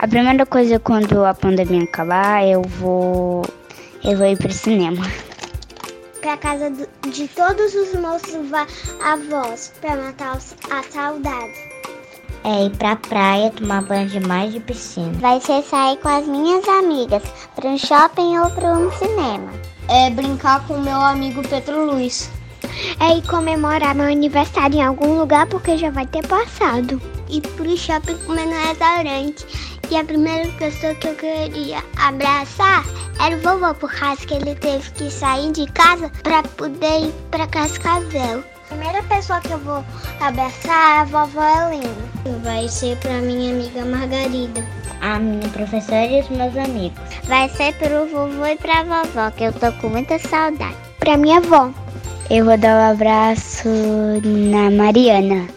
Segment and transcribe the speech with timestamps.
[0.00, 3.44] A primeira coisa quando a pandemia acabar, eu vou
[4.04, 5.04] eu vou ir pro cinema.
[6.20, 8.52] Pra casa do, de todos os moços
[9.02, 10.38] avós, pra matar
[10.70, 11.52] a saudade.
[12.44, 15.12] É ir pra praia, tomar banho de mar de piscina.
[15.14, 17.24] Vai ser sair com as minhas amigas,
[17.56, 19.50] pra um shopping ou pra um cinema.
[19.88, 22.30] É brincar com meu amigo Pedro Luiz.
[23.00, 27.02] É ir comemorar meu aniversário em algum lugar porque já vai ter passado.
[27.28, 29.44] Ir pro shopping comer no restaurante.
[29.90, 32.84] E a primeira pessoa que eu queria abraçar
[33.24, 37.14] era o vovô, por causa que ele teve que sair de casa para poder ir
[37.30, 38.44] para Cascavel.
[38.70, 39.82] A primeira pessoa que eu vou
[40.20, 42.42] abraçar é a vovó Helena.
[42.44, 44.62] Vai ser para minha amiga Margarida.
[45.00, 46.98] A minha professora e os meus amigos.
[47.24, 50.76] Vai ser pro vovô e pra vovó, que eu tô com muita saudade.
[50.98, 51.70] Pra minha avó.
[52.28, 53.68] Eu vou dar um abraço
[54.22, 55.48] na Mariana.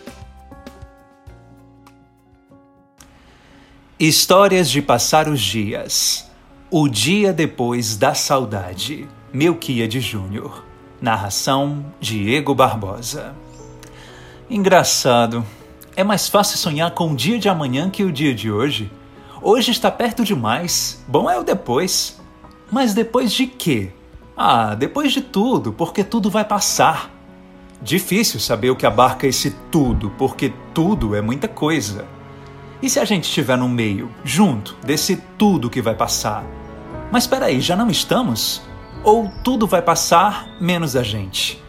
[4.04, 6.28] Histórias de passar os dias.
[6.72, 9.08] O dia depois da saudade.
[9.32, 10.66] Melquia de Júnior.
[11.00, 13.36] Narração Diego Barbosa.
[14.50, 15.46] Engraçado.
[15.96, 18.92] É mais fácil sonhar com o dia de amanhã que o dia de hoje.
[19.40, 21.00] Hoje está perto demais.
[21.08, 22.20] Bom é o depois.
[22.72, 23.92] Mas depois de quê?
[24.36, 27.12] Ah, depois de tudo, porque tudo vai passar.
[27.80, 32.04] Difícil saber o que abarca esse tudo, porque tudo é muita coisa.
[32.82, 36.44] E se a gente estiver no meio, junto desse tudo que vai passar?
[37.12, 38.62] Mas espera aí, já não estamos?
[39.04, 41.62] Ou tudo vai passar menos a gente?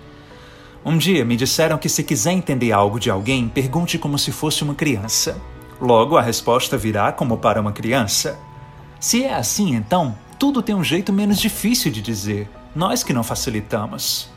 [0.83, 4.63] Um dia me disseram que se quiser entender algo de alguém, pergunte como se fosse
[4.63, 5.37] uma criança.
[5.79, 8.39] Logo a resposta virá como para uma criança.
[8.99, 12.49] Se é assim, então, tudo tem um jeito menos difícil de dizer.
[12.75, 14.31] Nós que não facilitamos.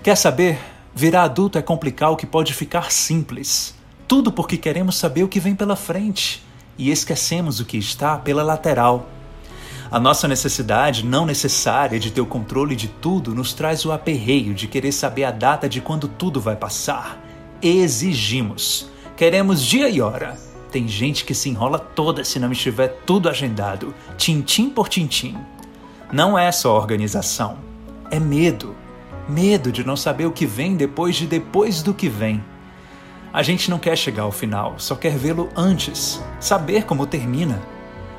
[0.00, 0.60] Quer saber?
[0.94, 3.74] Virar adulto é complicar o que pode ficar simples.
[4.12, 6.44] Tudo porque queremos saber o que vem pela frente
[6.76, 9.08] e esquecemos o que está pela lateral.
[9.90, 14.52] A nossa necessidade não necessária de ter o controle de tudo nos traz o aperreio
[14.52, 17.24] de querer saber a data de quando tudo vai passar.
[17.62, 18.86] Exigimos.
[19.16, 20.38] Queremos dia e hora.
[20.70, 25.38] Tem gente que se enrola toda se não estiver tudo agendado, tintim por tintim.
[26.12, 27.56] Não é só organização,
[28.10, 28.76] é medo.
[29.26, 32.51] Medo de não saber o que vem depois de depois do que vem.
[33.32, 37.62] A gente não quer chegar ao final, só quer vê-lo antes, saber como termina.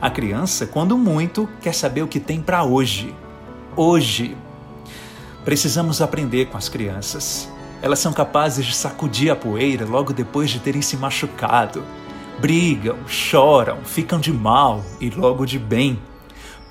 [0.01, 3.13] A criança, quando muito, quer saber o que tem para hoje.
[3.75, 4.35] Hoje.
[5.45, 7.47] Precisamos aprender com as crianças.
[7.79, 11.83] Elas são capazes de sacudir a poeira logo depois de terem se machucado.
[12.39, 16.01] Brigam, choram, ficam de mal e logo de bem.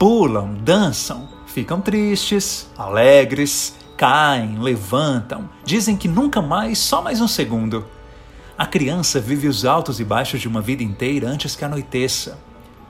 [0.00, 7.86] Pulam, dançam, ficam tristes, alegres, caem, levantam, dizem que nunca mais, só mais um segundo.
[8.62, 12.38] A criança vive os altos e baixos de uma vida inteira antes que anoiteça.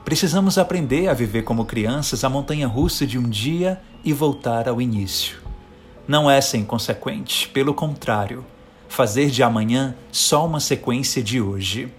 [0.05, 4.79] Precisamos aprender a viver como crianças a montanha russa de um dia e voltar ao
[4.79, 5.39] início.
[6.07, 8.45] Não é ser inconsequente, pelo contrário,
[8.87, 11.91] fazer de amanhã só uma sequência de hoje.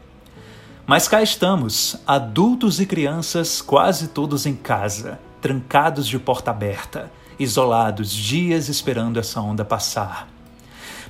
[0.87, 8.13] Mas cá estamos, adultos e crianças quase todos em casa, trancados de porta aberta, isolados,
[8.13, 10.29] dias esperando essa onda passar.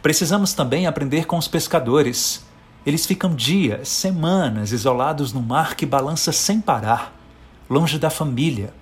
[0.00, 2.53] Precisamos também aprender com os pescadores.
[2.86, 7.14] Eles ficam dias, semanas isolados no mar que balança sem parar,
[7.68, 8.74] longe da família.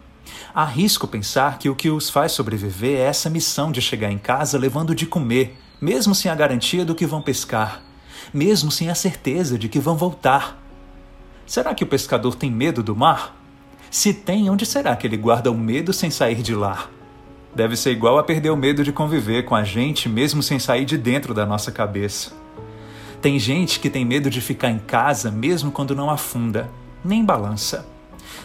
[0.52, 4.58] Arrisco pensar que o que os faz sobreviver é essa missão de chegar em casa
[4.58, 7.80] levando de comer, mesmo sem a garantia do que vão pescar,
[8.34, 10.60] mesmo sem a certeza de que vão voltar.
[11.46, 13.36] Será que o pescador tem medo do mar?
[13.88, 16.88] Se tem, onde será que ele guarda o medo sem sair de lá?
[17.54, 20.84] Deve ser igual a perder o medo de conviver com a gente mesmo sem sair
[20.84, 22.41] de dentro da nossa cabeça.
[23.22, 26.68] Tem gente que tem medo de ficar em casa mesmo quando não afunda,
[27.04, 27.86] nem balança.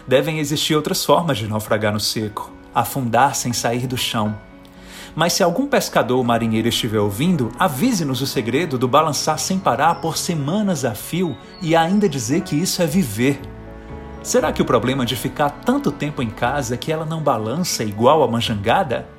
[0.08, 4.38] Devem existir outras formas de naufragar no seco, afundar sem sair do chão.
[5.16, 9.96] Mas se algum pescador ou marinheiro estiver ouvindo, avise-nos o segredo do balançar sem parar
[9.96, 13.42] por semanas a fio e ainda dizer que isso é viver.
[14.22, 17.84] Será que o problema de ficar tanto tempo em casa é que ela não balança
[17.84, 19.10] igual a uma jangada?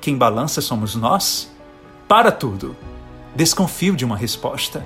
[0.00, 1.54] Quem balança somos nós?
[2.08, 2.74] Para tudo!
[3.36, 4.82] Desconfio de uma resposta.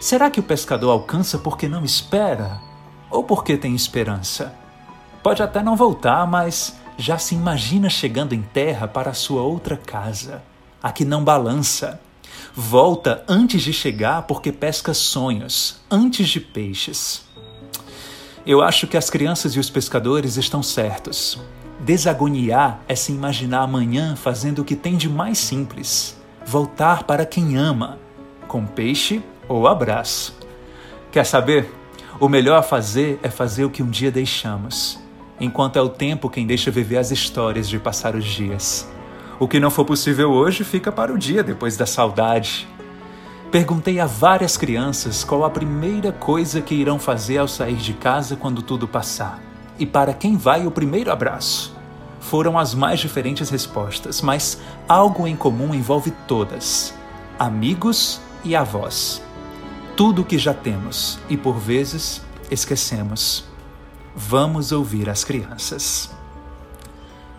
[0.00, 2.60] Será que o pescador alcança porque não espera?
[3.10, 4.54] Ou porque tem esperança?
[5.22, 9.76] Pode até não voltar, mas já se imagina chegando em terra para a sua outra
[9.76, 10.42] casa,
[10.82, 12.00] a que não balança.
[12.54, 17.24] Volta antes de chegar porque pesca sonhos, antes de peixes.
[18.46, 21.38] Eu acho que as crianças e os pescadores estão certos.
[21.80, 27.56] Desagoniar é se imaginar amanhã fazendo o que tem de mais simples: voltar para quem
[27.56, 27.98] ama,
[28.46, 30.36] com peixe ou abraço.
[31.10, 31.72] Quer saber?
[32.18, 34.98] O melhor a fazer é fazer o que um dia deixamos,
[35.38, 38.88] enquanto é o tempo quem deixa viver as histórias de passar os dias.
[39.38, 42.66] O que não for possível hoje fica para o dia depois da saudade.
[43.52, 48.34] Perguntei a várias crianças qual a primeira coisa que irão fazer ao sair de casa
[48.34, 49.38] quando tudo passar.
[49.78, 51.76] E para quem vai o primeiro abraço?
[52.18, 54.58] Foram as mais diferentes respostas, mas
[54.88, 56.94] algo em comum envolve todas:
[57.38, 59.25] amigos e avós.
[59.96, 62.20] Tudo o que já temos e por vezes
[62.50, 63.46] esquecemos.
[64.14, 66.10] Vamos ouvir as crianças.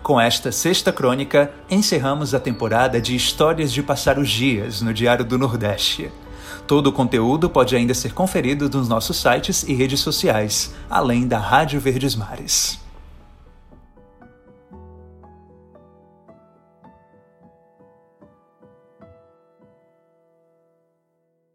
[0.02, 5.24] Com esta sexta crônica, encerramos a temporada de Histórias de Passar os Dias no Diário
[5.24, 6.10] do Nordeste.
[6.66, 11.38] Todo o conteúdo pode ainda ser conferido nos nossos sites e redes sociais, além da
[11.38, 12.87] Rádio Verdes Mares.